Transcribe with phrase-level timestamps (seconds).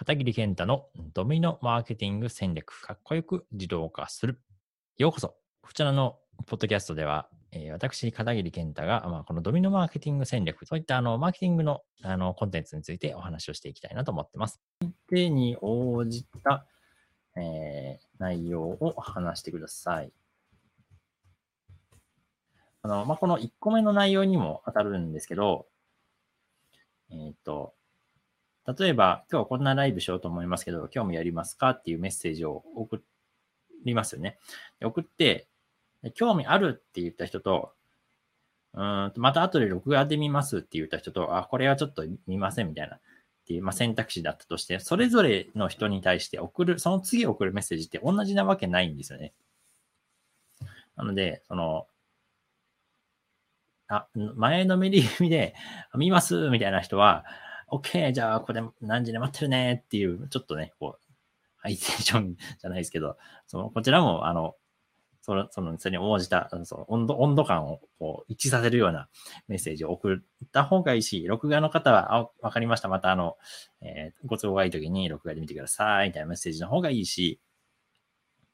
[0.00, 4.40] 片桐健太のドミノマーケティング戦略、かっこよく自動化する。
[4.96, 5.34] ようこそ。
[5.60, 14.62] こちらのポッドキャストでは、えー私、片桐健太が、まあ、このドミノマーケティング戦略、そういったあのマーケティングのあのコンテンツについてお話をしていきたいなと思ってます。
[14.80, 16.66] 相手に応じた、
[17.36, 20.10] えー内容を話してください。
[22.80, 25.66] あの、まあ、この1個目の内容にも当たるんですけど、
[27.10, 27.74] えっ、と、
[28.78, 33.02] 例えば、今日こんなライブしようと思いますけど、興味ありますかっていうメッセージを送
[33.84, 34.38] りますよね。
[34.82, 35.48] 送って、
[36.14, 37.72] 興味あるって言った人と、
[38.72, 43.00] うん、また後で録画で見ますって言った人と、あ、これはちょっと見ませんみたいな、っ
[43.46, 49.32] ていう、まあ、選択肢だったとして、それぞれの人に対して送る、その次送るメッセージって同じなわけないんですよね。
[50.96, 51.86] なので、その、
[53.88, 55.54] あ、前のめりみで、
[55.94, 57.24] 見ますみたいな人は、
[57.72, 61.12] OK、じゃあこれ何時で待ってるねっていう、ちょっとね、こう、
[61.56, 64.56] ハイテンション じゃないですけど、その、こちらも、あの、
[65.22, 69.08] その、その、それに応じた、その温度、温度感をこう一致させるような
[69.48, 72.88] メッセージを送った方がいいし、録画の方は、あ、わかりました。
[72.88, 73.36] またあの、
[73.82, 77.38] えーご都合がいい時に録画で見てください、みたいなメッセージの方がいいし、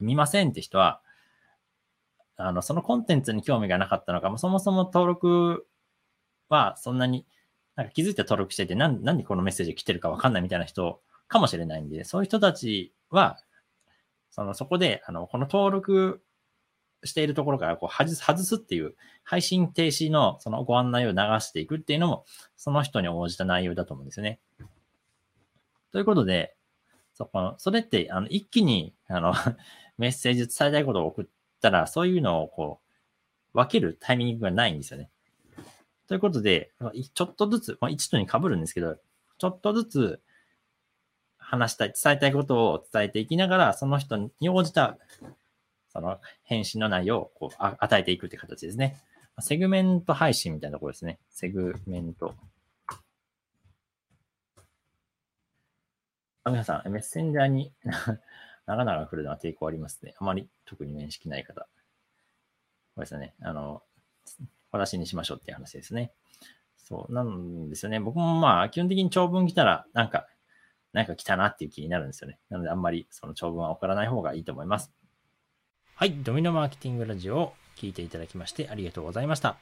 [0.00, 1.00] 見ませんって人は、
[2.36, 5.66] あの、そのコンテンツに興味がなかったのか、もそもそも登録
[6.48, 7.26] はそんなに、
[7.78, 13.38] なんか気づいて登録してて、なんなんでこのメッセージ来てるかわかんないみたいな人かもしれないんで、そういう人たちは、
[14.30, 16.20] その、そこで、あの、この登録
[17.04, 22.24] しているところからこう外す、外すっていう、配信停止のそのご案内を流していくっていうのも、
[22.56, 24.40] その人に応じた内容だと思うんですよね。
[25.92, 26.56] ということで、
[27.14, 29.34] そこの、それって、あの、一気に、あの、
[29.98, 31.26] メッセージ伝えたいことを送っ
[31.60, 32.80] たら、そういうのをこ
[33.54, 35.10] う、分けるタイミングがないんですよね。
[36.08, 36.72] ということで、
[37.14, 38.96] ちょっとずつ、まあ、一度に被るんですけど、
[39.36, 40.20] ちょっとずつ
[41.36, 44.98] 話したい、伝えたいことを伝えていきながら、その人に応じた、
[45.90, 49.00] その返信の内容をこうあ与えていくって形ですね。
[49.40, 51.18] セグメント配信みたいなところですね。
[51.30, 52.34] セグメント。
[56.44, 57.72] あ皆さん、メッセンジャーに
[58.64, 60.14] 長々来るのは抵抗ありますね。
[60.18, 61.68] あまり特に面識ない方。
[62.94, 63.34] これですね。
[63.42, 63.82] あの、
[64.70, 66.12] 私にしましょうっていう話ですね。
[66.76, 68.00] そう、なんですよね。
[68.00, 70.26] 僕もまあ、基本的に長文来たら、なんか、
[70.92, 72.38] なんか来たなっていう気になるんですよね。
[72.48, 74.92] なので、あんまりその長文は送らない方がいいと思います。
[75.94, 79.58] はい、ドミノマーケティングラジオを聞いていただきましてありがとうございました。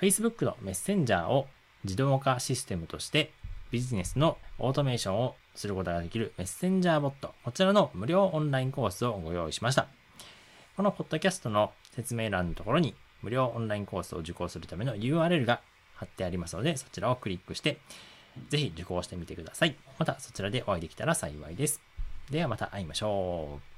[0.00, 1.48] Facebook のメッセンジャーを
[1.84, 3.32] 自動化システムとして
[3.70, 9.88] ビジネスのオートメーションをすることができるメッセンジャーボット、こちらの無料オンラインコースをご用意しました。
[10.76, 15.60] このポッドキャストの説明欄のところに無料オンラインコースを受講するための URL が
[15.94, 17.78] 貼ってありますので、そちらをクリックして、
[18.48, 19.76] ぜひ受講してみてください。
[19.98, 21.80] またそちらでお会いできたら幸いです。
[22.30, 23.77] ではまた会いましょう。